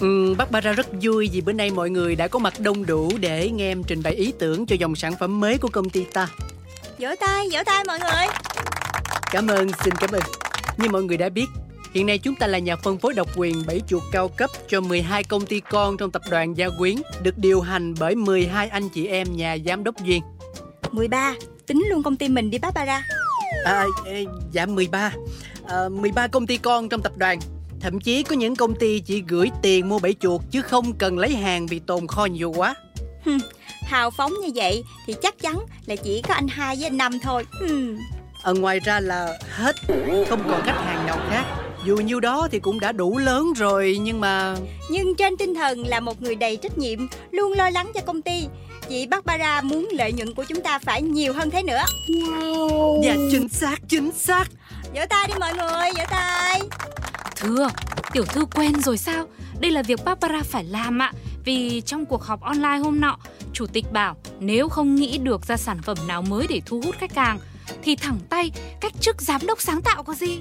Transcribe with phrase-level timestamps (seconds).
[0.00, 3.50] Ừ, Barbara rất vui vì bữa nay mọi người đã có mặt đông đủ để
[3.50, 6.28] nghe em trình bày ý tưởng cho dòng sản phẩm mới của công ty ta.
[6.98, 8.26] Vỗ tay, vỗ tay mọi người.
[9.30, 10.22] Cảm ơn, xin cảm ơn.
[10.78, 11.46] Như mọi người đã biết,
[11.94, 14.80] hiện nay chúng ta là nhà phân phối độc quyền bảy chuột cao cấp cho
[14.80, 18.88] 12 công ty con trong tập đoàn Gia Quyến, được điều hành bởi 12 anh
[18.88, 20.22] chị em nhà giám đốc Duyên.
[20.92, 21.34] 13,
[21.66, 23.02] tính luôn công ty mình đi Barbara.
[23.64, 23.86] À,
[24.52, 25.12] dạ 13.
[25.66, 27.38] À, 13 công ty con trong tập đoàn
[27.80, 31.18] Thậm chí có những công ty chỉ gửi tiền mua bẫy chuột chứ không cần
[31.18, 32.74] lấy hàng vì tồn kho nhiều quá.
[33.82, 37.18] Hào phóng như vậy thì chắc chắn là chỉ có anh hai với anh năm
[37.22, 37.44] thôi.
[38.42, 39.76] Ở ngoài ra là hết,
[40.28, 41.44] không còn khách hàng nào khác.
[41.86, 44.56] Dù nhiêu đó thì cũng đã đủ lớn rồi nhưng mà...
[44.90, 46.98] Nhưng trên tinh thần là một người đầy trách nhiệm,
[47.30, 48.46] luôn lo lắng cho công ty.
[48.88, 51.82] Chị Barbara muốn lợi nhuận của chúng ta phải nhiều hơn thế nữa.
[52.08, 53.02] Wow.
[53.04, 54.44] Dạ chính xác, chính xác.
[54.94, 56.60] Vỗ tay đi mọi người, vỗ tay.
[57.40, 57.68] Thưa,
[58.12, 59.26] tiểu thư quen rồi sao?
[59.60, 61.12] Đây là việc Barbara phải làm ạ.
[61.44, 63.18] Vì trong cuộc họp online hôm nọ,
[63.52, 66.94] chủ tịch bảo nếu không nghĩ được ra sản phẩm nào mới để thu hút
[66.98, 67.38] khách hàng
[67.82, 70.40] thì thẳng tay cách chức giám đốc sáng tạo có gì.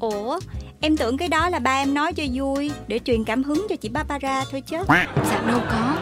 [0.00, 0.40] Ủa,
[0.80, 3.76] em tưởng cái đó là ba em nói cho vui để truyền cảm hứng cho
[3.76, 4.76] chị Barbara thôi chứ.
[5.30, 5.96] Dạ đâu có.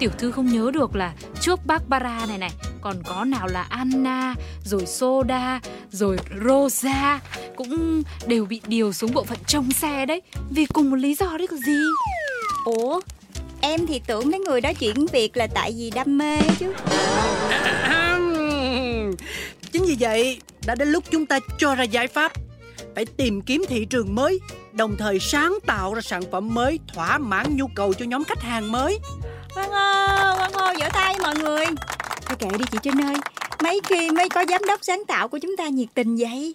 [0.00, 2.50] Tiểu thư không nhớ được là trước Barbara này này.
[2.80, 4.34] Còn có nào là Anna,
[4.64, 7.20] rồi Soda, rồi Rosa
[7.56, 10.22] cũng đều bị điều xuống bộ phận trông xe đấy.
[10.50, 11.78] Vì cùng một lý do đấy có gì.
[12.64, 13.00] Ủa,
[13.60, 16.72] em thì tưởng mấy người đó chuyển việc là tại vì đam mê chứ.
[19.72, 22.32] Chính vì vậy, đã đến lúc chúng ta cho ra giải pháp.
[22.94, 24.40] Phải tìm kiếm thị trường mới
[24.72, 28.42] đồng thời sáng tạo ra sản phẩm mới thỏa mãn nhu cầu cho nhóm khách
[28.42, 28.98] hàng mới
[29.54, 31.64] Quang hô, Quang hô, vỗ tay mọi người.
[32.26, 33.16] Thôi kệ đi chị Trinh ơi
[33.62, 36.54] Mấy khi mới có giám đốc sáng tạo của chúng ta nhiệt tình vậy?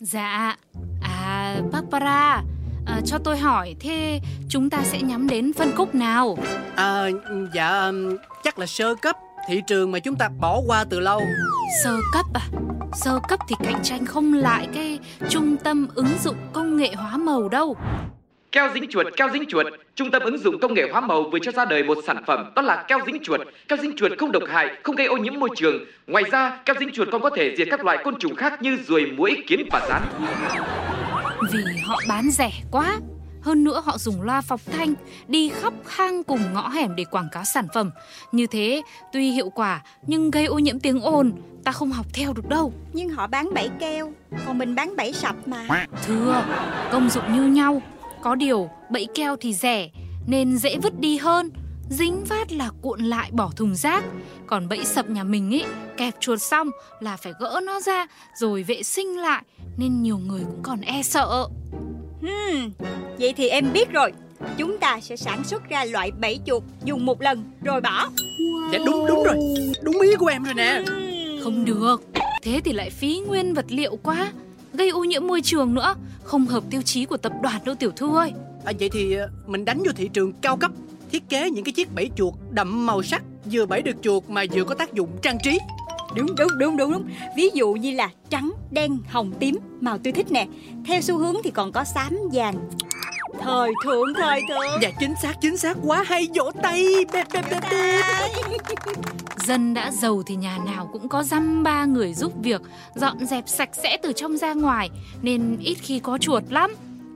[0.00, 0.56] Dạ
[1.02, 2.42] À Barbara
[2.86, 6.38] à, Cho tôi hỏi Thế chúng ta sẽ nhắm đến phân khúc nào?
[6.76, 7.08] À
[7.54, 7.92] dạ
[8.44, 9.16] chắc là sơ cấp
[9.48, 11.20] Thị trường mà chúng ta bỏ qua từ lâu.
[11.84, 12.42] Sơ cấp à?
[12.92, 14.98] Sơ cấp thì cạnh tranh không lại cái
[15.28, 17.76] trung tâm ứng dụng công nghệ hóa màu đâu
[18.54, 21.38] Keo dính chuột, keo dính chuột, trung tâm ứng dụng công nghệ hóa màu vừa
[21.42, 23.40] cho ra đời một sản phẩm đó là keo dính chuột.
[23.68, 25.84] Keo dính chuột không độc hại, không gây ô nhiễm môi trường.
[26.06, 28.78] Ngoài ra, keo dính chuột còn có thể diệt các loại côn trùng khác như
[28.86, 30.02] ruồi, muỗi, kiến và rắn.
[31.52, 32.96] Vì họ bán rẻ quá,
[33.42, 34.94] hơn nữa họ dùng loa phóng thanh
[35.28, 37.90] đi khắp hang cùng ngõ hẻm để quảng cáo sản phẩm.
[38.32, 38.82] Như thế,
[39.12, 41.32] tuy hiệu quả nhưng gây ô nhiễm tiếng ồn,
[41.64, 42.72] ta không học theo được đâu.
[42.92, 44.12] Nhưng họ bán bẫy keo,
[44.46, 45.86] còn mình bán bẫy sập mà.
[46.06, 46.44] Thưa,
[46.92, 47.82] công dụng như nhau,
[48.24, 49.90] có điều bẫy keo thì rẻ
[50.26, 51.50] nên dễ vứt đi hơn.
[51.90, 54.04] Dính phát là cuộn lại bỏ thùng rác.
[54.46, 55.64] Còn bẫy sập nhà mình ý
[55.96, 56.70] kẹp chuột xong
[57.00, 58.06] là phải gỡ nó ra
[58.40, 59.42] rồi vệ sinh lại
[59.76, 61.48] nên nhiều người cũng còn e sợ.
[62.20, 62.72] Hmm,
[63.18, 64.12] vậy thì em biết rồi.
[64.56, 68.08] Chúng ta sẽ sản xuất ra loại bẫy chuột dùng một lần rồi bỏ.
[68.38, 68.72] Wow.
[68.72, 69.36] dạ đúng đúng rồi.
[69.82, 70.82] Đúng ý của em rồi nè.
[71.42, 72.02] Không được.
[72.42, 74.32] Thế thì lại phí nguyên vật liệu quá
[74.74, 75.94] gây ô nhiễm môi trường nữa.
[76.22, 78.32] Không hợp tiêu chí của tập đoàn đâu tiểu thư ơi.
[78.64, 80.70] À, vậy thì ờ, mình đánh vô thị trường cao cấp
[81.12, 84.44] thiết kế những cái chiếc bẫy chuột đậm màu sắc vừa bẫy được chuột mà
[84.52, 85.58] vừa có tác dụng trang trí.
[86.16, 87.04] Đúng đúng đúng đúng đúng.
[87.36, 90.46] Ví dụ như là trắng đen hồng tím màu tôi thích nè.
[90.86, 92.54] Theo xu hướng thì còn có xám vàng
[93.40, 94.82] thời thượng thời thượng.
[94.82, 95.76] Dạ chính xác chính xác.
[95.86, 96.86] Quá hay vỗ tay.
[97.12, 97.84] Bẹp bẹp bẹp bẹp
[99.46, 102.60] dân đã giàu thì nhà nào cũng có dăm ba người giúp việc
[102.94, 104.90] dọn dẹp sạch sẽ từ trong ra ngoài
[105.22, 106.74] nên ít khi có chuột lắm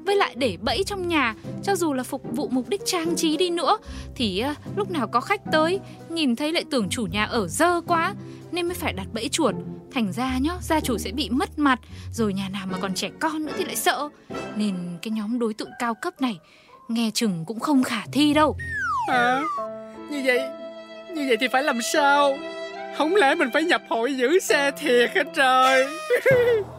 [0.08, 1.34] với lại để bẫy trong nhà.
[1.62, 3.78] Cho dù là phục vụ mục đích trang trí đi nữa
[4.14, 7.80] thì uh, lúc nào có khách tới nhìn thấy lại tưởng chủ nhà ở dơ
[7.80, 8.14] quá
[8.52, 9.54] nên mới phải đặt bẫy chuột.
[9.92, 11.80] Thành ra nhá gia chủ sẽ bị mất mặt
[12.12, 14.08] rồi nhà nào mà còn trẻ con nữa thì lại sợ.
[14.56, 16.38] Nên cái nhóm đối tượng cao cấp này
[16.88, 18.56] nghe chừng cũng không khả thi đâu.
[19.08, 19.42] À
[20.10, 20.40] như vậy
[21.14, 22.38] như vậy thì phải làm sao?
[22.98, 25.86] Không lẽ mình phải nhập hội giữ xe thiệt hả trời?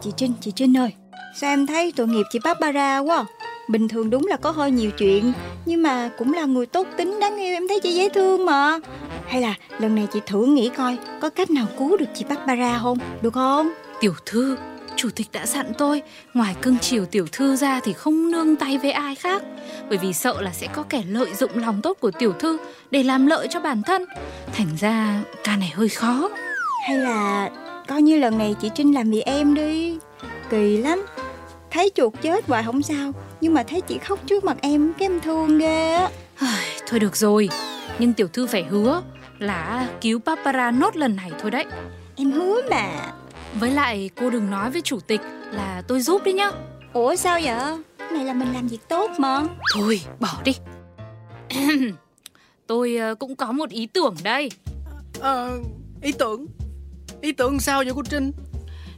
[0.02, 0.92] Chị trinh chị trinh ơi
[1.34, 3.24] sao em thấy tội nghiệp chị barbara quá
[3.70, 5.32] bình thường đúng là có hơi nhiều chuyện
[5.66, 8.78] nhưng mà cũng là người tốt tính đáng yêu em thấy chị dễ thương mà.
[9.26, 12.78] Hay là lần này chị thử nghĩ coi có cách nào cứu được chị barbara
[12.78, 12.98] không?
[13.22, 13.72] Được không?
[14.00, 14.56] Tiểu thư
[14.96, 16.02] chủ tịch đã dặn tôi
[16.34, 19.42] ngoài cưng chiều tiểu thư ra thì không nương tay với ai khác.
[19.88, 22.58] Bởi vì sợ là sẽ có kẻ lợi dụng lòng tốt của tiểu thư
[22.90, 24.04] để làm lợi cho bản thân.
[24.52, 26.30] Thành ra ca này hơi khó.
[26.86, 27.50] Hay là
[27.88, 29.98] coi như lần này chị trinh làm vì em đi?
[30.50, 31.06] Kỳ lắm
[31.70, 35.06] thấy chuột chết hoài không sao nhưng mà thấy chị khóc trước mặt em cái
[35.08, 36.10] em thương ghê á.
[36.86, 37.48] Thôi được rồi
[37.98, 39.02] nhưng tiểu thư phải hứa
[39.38, 41.64] là cứu Barbara nốt lần này thôi đấy.
[42.16, 43.12] Em hứa mà.
[43.54, 45.20] Với lại cô đừng nói với chủ tịch
[45.52, 46.50] là tôi giúp đi nhá.
[46.92, 47.78] Ủa sao vậy?
[48.12, 49.42] Này là mình làm việc tốt mà.
[49.74, 50.52] Thôi bỏ đi.
[52.66, 54.50] Tôi ờ, cũng có một ý tưởng đây.
[55.20, 55.60] Ờ,
[56.02, 56.46] ý tưởng?
[57.20, 58.32] Ý tưởng sao vậy cô Trinh?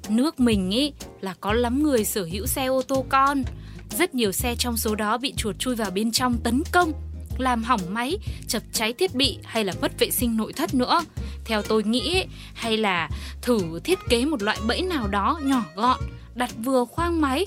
[0.09, 0.93] Nước mình ý
[1.23, 3.43] là có lắm người sở hữu xe ô tô con.
[3.91, 6.93] Rất nhiều xe trong số đó bị chuột chui vào bên trong tấn công,
[7.39, 11.01] làm hỏng máy, chập cháy thiết bị hay là mất vệ sinh nội thất nữa.
[11.45, 12.25] Theo tôi nghĩ
[12.55, 13.09] hay là
[13.43, 16.01] thử thiết kế một loại bẫy nào đó nhỏ gọn,
[16.35, 17.45] đặt vừa khoang máy,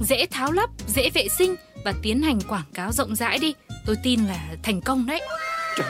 [0.00, 3.54] dễ tháo lắp, dễ vệ sinh và tiến hành quảng cáo rộng rãi đi.
[3.86, 5.20] Tôi tin là thành công đấy.
[5.76, 5.86] Trời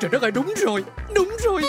[0.00, 1.62] Trời đất ơi đúng rồi Đúng rồi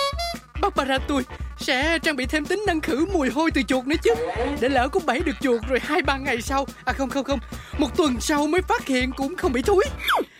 [0.61, 1.23] Barbara tôi
[1.59, 4.11] sẽ trang bị thêm tính năng khử mùi hôi từ chuột nữa chứ.
[4.59, 6.65] Để lỡ có bẫy được chuột rồi hai ba ngày sau.
[6.85, 7.39] À không không không.
[7.77, 9.83] Một tuần sau mới phát hiện cũng không bị thúi.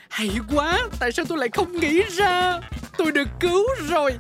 [0.10, 2.60] Hay quá, Tại sao tôi lại không nghĩ ra?
[2.98, 4.18] Tôi được cứu rồi.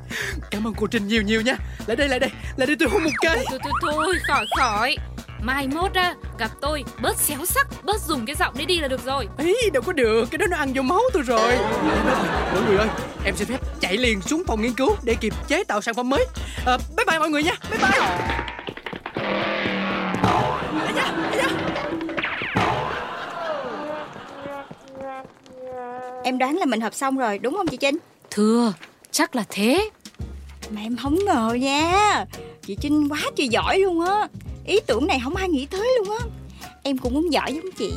[0.51, 1.55] Cảm ơn cô Trinh nhiều nhiều nha.
[1.87, 2.29] Lại đây lại đây.
[2.57, 3.45] Lại đây tôi hôn một cái.
[3.49, 4.95] Thôi thôi thôi, khỏi khỏi.
[5.41, 8.87] Mai mốt á gặp tôi bớt xéo sắc Bớt dùng cái giọng đấy đi là
[8.87, 9.27] được rồi.
[9.37, 11.57] Ý đâu có được Cái đó nó ăn vô máu tôi rồi.
[12.53, 12.87] Mọi người ơi
[13.25, 16.09] Em xin phép chạy liền xuống phòng nghiên cứu Để kịp chế tạo sản phẩm
[16.09, 16.25] mới.
[16.65, 17.99] À, Bye bye mọi người nha Bye bye.
[20.95, 21.47] Da, da.
[26.23, 27.97] Em đoán là mình hợp xong rồi đúng không chị Trinh?
[28.31, 28.73] Thưa
[29.11, 29.89] chắc là thế.
[30.69, 32.25] Mà em không ngờ nha.
[32.61, 34.27] Chị Trinh quá trời giỏi luôn á
[34.67, 36.25] Ý tưởng này không ai nghĩ tới luôn á
[36.83, 37.91] Em cũng muốn giỏi giống chị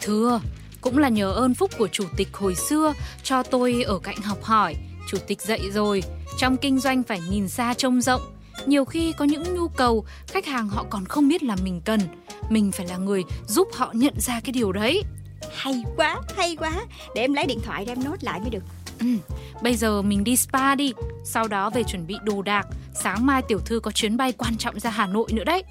[0.00, 0.40] Thưa
[0.80, 2.92] cũng là nhờ ơn phúc của chủ tịch hồi xưa
[3.22, 4.74] cho tôi ở cạnh học hỏi.
[5.08, 6.02] Chủ tịch dạy rồi,
[6.38, 8.20] trong kinh doanh phải nhìn xa trông rộng.
[8.66, 12.00] Nhiều khi có những nhu cầu khách hàng họ còn không biết là mình cần,
[12.50, 15.02] mình phải là người giúp họ nhận ra cái điều đấy.
[15.56, 16.72] Hay quá, hay quá
[17.14, 18.62] Để em lấy điện thoại ra em nốt lại mới được
[19.00, 19.06] Ừ,
[19.62, 20.92] bây giờ mình đi spa đi,
[21.24, 22.66] sau đó về chuẩn bị đồ đạc.
[22.94, 25.62] Sáng mai tiểu thư có chuyến bay quan trọng ra Hà Nội nữa đấy.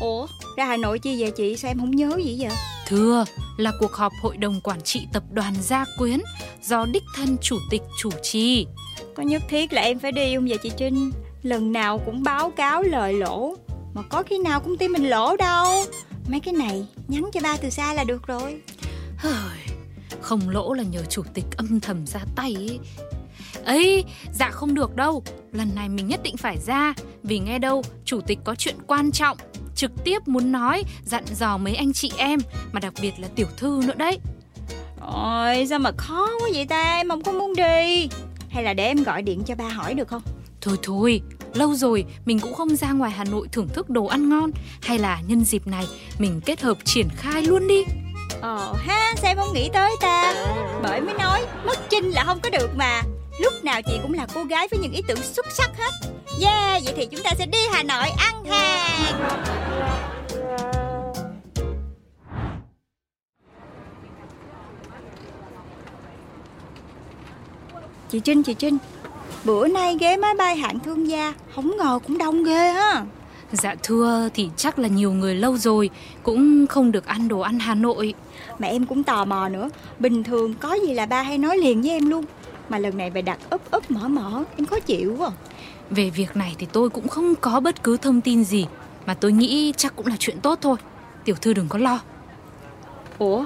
[0.00, 1.56] Ủa, ra Hà Nội chi vậy chị?
[1.56, 2.56] Sao em không nhớ gì vậy?
[2.86, 3.24] Thưa
[3.56, 6.18] là cuộc họp hội đồng quản trị tập đoàn Gia Quyến
[6.62, 8.66] do đích thân chủ tịch chủ trì.
[9.14, 11.10] Có nhất thiết là em phải đi không vậy chị Trinh?
[11.42, 13.54] Lần nào cũng báo cáo lời lỗ.
[13.94, 15.84] Mà có khi nào công ty mình lỗ đâu.
[16.28, 18.60] Mấy cái này nhắn cho ba từ xa là được rồi.
[19.16, 19.58] Hời,
[20.20, 22.78] Không lỗ là nhờ chủ tịch âm thầm ra tay ấy.
[23.64, 25.22] ấy dạ không được đâu.
[25.52, 26.94] Lần này mình nhất định phải ra.
[27.22, 29.36] Vì nghe đâu chủ tịch có chuyện quan trọng.
[29.74, 32.40] Trực tiếp muốn nói dặn dò mấy anh chị em.
[32.72, 34.18] Mà đặc biệt là tiểu thư nữa đấy.
[35.00, 36.96] Ôi sao mà khó quá vậy ta?
[36.96, 38.08] Em không có muốn đi.
[38.50, 40.22] Hay là để em gọi điện cho ba hỏi được không?
[40.60, 41.22] Thôi thôi
[41.54, 44.50] lâu rồi mình cũng không ra ngoài hà nội thưởng thức đồ ăn ngon.
[44.82, 45.86] Hay là nhân dịp này
[46.18, 47.84] mình kết hợp triển khai luôn đi
[48.40, 50.34] Ờ ha, sao em không nghĩ tới ta?
[50.82, 53.02] Bởi mới nói, mất Trinh là không có được mà.
[53.40, 55.90] Lúc nào chị cũng là cô gái với những ý tưởng xuất sắc hết.
[56.42, 59.30] Yeah, vậy thì chúng ta sẽ đi Hà Nội ăn hàng.
[68.10, 68.78] Chị Trinh chị Trinh,
[69.44, 73.04] Bữa nay ghế máy bay hạng thương gia, Không ngờ cũng đông ghê ha.
[73.52, 75.90] Dạ thưa thì chắc là nhiều người lâu rồi
[76.22, 78.14] cũng không được ăn đồ ăn Hà Nội.
[78.58, 81.82] Mà em cũng tò mò nữa Bình thường có gì là ba hay nói liền
[81.82, 82.24] với em luôn
[82.68, 85.30] Mà lần này bày đặt úp úp mở mở Em khó chịu quá
[85.90, 88.66] Về việc này thì tôi cũng không có bất cứ thông tin gì
[89.06, 90.76] mà tôi nghĩ chắc cũng là chuyện tốt thôi.
[91.24, 92.00] Tiểu thư đừng có lo.
[93.18, 93.44] Ủa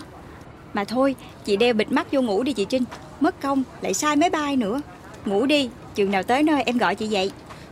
[0.75, 2.85] Mà thôi chị đeo bịt mắt vô ngủ đi chị Trinh
[3.21, 4.81] Mất công lại sai máy bay nữa
[5.25, 7.31] Ngủ đi Chừng nào tới nơi em gọi chị dậy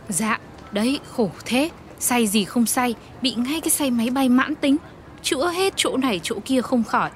[0.09, 0.39] Dạ,
[0.71, 1.69] đấy khổ thế.
[1.99, 4.77] Say gì không say, bị ngay cái say máy bay mãn tính.
[5.21, 7.09] Chữa hết chỗ này chỗ kia không khỏi.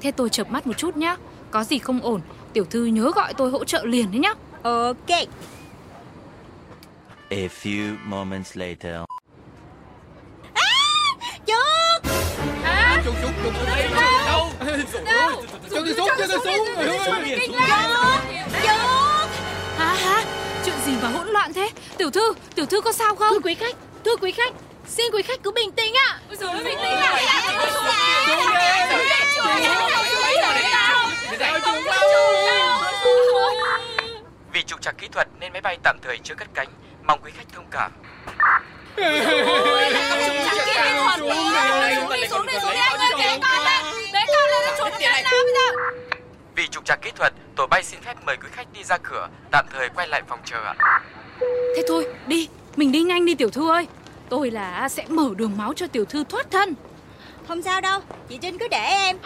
[0.00, 1.16] Thế tôi chợp mắt một chút nhá.
[1.50, 2.20] Có gì không ổn,
[2.52, 4.34] tiểu thư nhớ gọi tôi hỗ trợ liền đấy nhá.
[4.62, 5.10] Ok
[7.30, 8.96] A few moments later.
[11.46, 12.04] Chuột
[13.04, 13.88] Chuột chuột chuột ở đây
[14.26, 14.50] đâu
[15.04, 16.66] Đâu Cho tôi xuống cho tôi xuống
[18.64, 18.80] Chuột
[19.76, 20.24] Hả hả?
[20.64, 21.70] Chuyện gì mà hỗn loạn thế?
[21.98, 23.32] Tiểu thư, tiểu thư có sao không?
[23.32, 24.52] Thưa quý khách, thưa quý khách,
[24.86, 26.18] xin quý khách cứ bình tĩnh ạ.
[26.40, 27.18] Ôi bình tĩnh ạ.
[34.52, 36.68] Vì trục trặc kỹ thuật nên máy bay tạm thời chưa cất cánh.
[37.02, 37.92] Mong quý khách thông cảm.
[46.54, 49.28] Vì trục trặc kỹ thuật, tổ bay xin phép mời quý khách đi ra cửa,
[49.50, 50.74] tạm thời quay lại phòng chờ ạ.
[51.76, 53.86] Thế thôi, đi, mình đi nhanh đi tiểu thư ơi.
[54.28, 56.74] Tôi là sẽ mở đường máu cho tiểu thư thoát thân.
[57.48, 59.16] Không sao đâu Chị Trinh cứ để em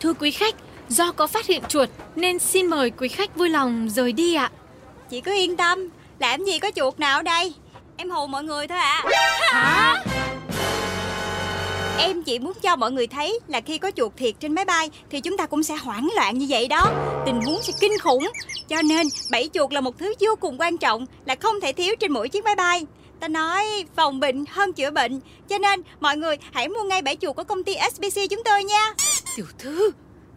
[0.00, 0.54] Thưa quý khách,
[0.88, 4.50] do có phát hiện chuột nên xin mời quý khách vui lòng rời đi ạ.
[5.10, 7.54] Chị cứ yên tâm Làm gì có chuột nào ở đây
[7.96, 9.04] Em hù mọi người thôi à
[9.40, 10.04] Hả?
[12.02, 14.90] Em chỉ muốn cho mọi người thấy là khi có chuột thiệt trên máy bay
[15.10, 16.92] thì chúng ta cũng sẽ hoảng loạn như vậy đó.
[17.26, 18.28] Tình huống sẽ kinh khủng.
[18.68, 21.94] Cho nên bẫy chuột là một thứ vô cùng quan trọng là không thể thiếu
[22.00, 22.86] trên mỗi chiếc máy bay.
[23.20, 27.16] Ta nói phòng bệnh hơn chữa bệnh Cho nên, mọi người hãy mua ngay bẫy
[27.16, 28.94] chuột của công ty SBC chúng tôi nha
[29.36, 29.90] Tiểu thư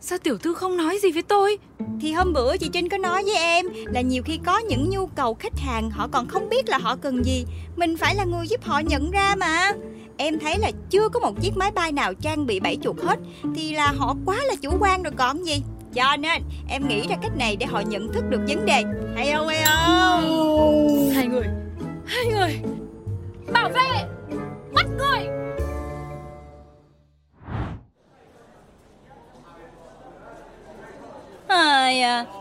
[0.06, 1.58] Sao tiểu thư không nói gì với tôi?
[2.02, 5.06] Thì hôm bữa chị Trinh có nói với em Là nhiều khi có những nhu
[5.06, 7.46] cầu khách hàng Họ còn không biết là họ cần gì.
[7.76, 9.72] Mình phải là người giúp họ nhận ra mà.
[10.18, 13.20] Em thấy là chưa có một chiếc máy bay nào trang bị bẫy chuột hết
[13.56, 15.62] Thì là họ quá là chủ quan rồi còn gì.
[15.94, 18.84] Cho nên em nghĩ ra cách này để họ nhận thức được vấn đề.
[19.16, 20.83] Hay không hay không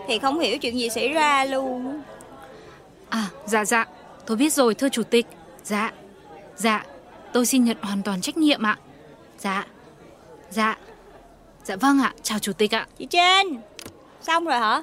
[0.08, 2.02] thì không hiểu chuyện gì xảy ra luôn.
[3.08, 3.86] À dạ dạ.
[4.26, 5.26] Tôi biết rồi thưa chủ tịch.
[5.64, 5.92] Dạ
[6.56, 6.84] Dạ.
[7.32, 8.78] Tôi xin nhận hoàn toàn trách nhiệm ạ.
[9.38, 9.66] Dạ
[10.50, 10.76] Dạ.
[11.64, 12.14] Dạ vâng ạ.
[12.22, 12.86] Chào chủ tịch ạ.
[12.98, 13.60] Chị Trinh
[14.22, 14.82] Xong rồi hả?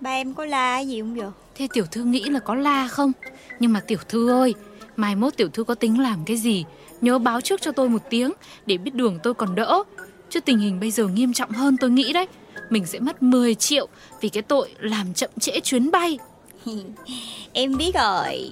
[0.00, 3.12] Ba em có la gì không vậy Thế tiểu thư nghĩ là có la không?
[3.58, 4.54] Nhưng mà tiểu thư ơi
[4.96, 6.64] Mai mốt tiểu thư có tính làm cái gì?
[7.00, 8.32] Nhớ báo trước cho tôi một tiếng
[8.66, 9.82] Để biết đường tôi còn đỡ.
[10.30, 12.26] Chứ tình hình bây giờ nghiêm trọng hơn tôi nghĩ đấy
[12.70, 13.86] Mình sẽ mất 10 triệu
[14.20, 16.18] Vì cái tội làm chậm trễ chuyến bay.
[17.52, 18.50] Em biết rồi.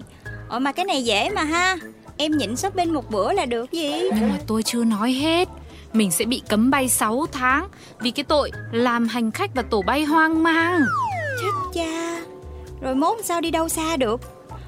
[0.48, 1.76] Ủa mà cái này dễ mà ha.
[2.16, 3.92] Em nhịn shopping một bữa là được gì?
[4.14, 5.48] Nhưng mà tôi chưa nói hết.
[5.92, 7.68] Mình sẽ bị cấm bay 6 tháng
[8.00, 10.80] Vì cái tội làm hành khách và tổ bay hoang mang.
[11.40, 12.20] Chết cha.
[12.80, 14.20] Rồi mốt sao đi đâu xa được?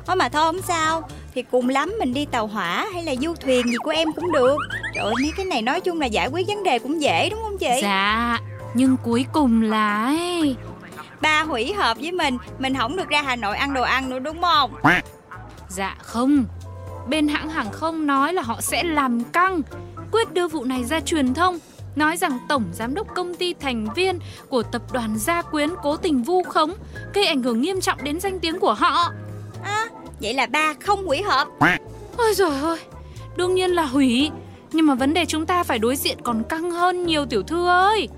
[0.07, 1.09] Ủa mà thôi không sao.
[1.35, 4.33] Thì cùng lắm mình đi tàu hỏa hay là du thuyền gì của em cũng
[4.33, 4.57] được.
[4.95, 7.40] Trời ơi mấy cái này nói chung là giải quyết vấn đề cũng dễ đúng
[7.42, 7.80] không chị?
[7.83, 8.38] Dạ
[8.74, 10.14] Nhưng cuối cùng là
[11.20, 14.18] Ba hủy hợp với mình Mình không được ra Hà Nội ăn đồ ăn nữa
[14.18, 14.74] đúng không?
[15.68, 16.44] Dạ không.
[17.08, 19.60] Bên hãng hàng không nói là họ sẽ làm căng
[20.12, 21.58] Quyết đưa vụ này ra truyền thông
[21.96, 25.96] Nói rằng tổng giám đốc công ty thành viên Của tập đoàn Gia Quyến cố
[25.96, 26.72] tình vu khống
[27.14, 29.12] Gây ảnh hưởng nghiêm trọng đến danh tiếng của họ.
[29.62, 29.86] À,
[30.20, 31.48] Vậy là ba không hủy hợp.
[32.16, 32.78] Ôi trời ơi
[33.36, 34.30] Đương nhiên là hủy.
[34.72, 37.66] Nhưng mà vấn đề chúng ta phải đối diện còn căng hơn nhiều tiểu thư
[37.66, 38.08] ơi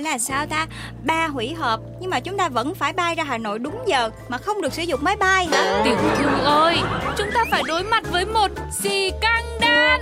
[0.00, 0.66] là sao ta?
[1.04, 4.10] Ba hủy hợp, Nhưng mà chúng ta vẫn phải bay ra Hà Nội đúng giờ,
[4.28, 5.80] Mà không được sử dụng máy bay hả?
[5.84, 6.76] Tiểu thư ơi,
[7.16, 10.00] Chúng ta phải đối mặt với một xì căng đan.